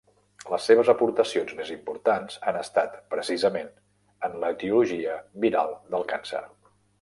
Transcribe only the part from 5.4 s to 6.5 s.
viral del càncer.